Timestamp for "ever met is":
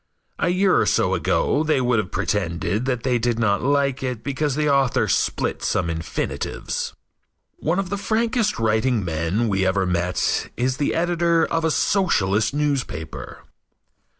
9.63-10.77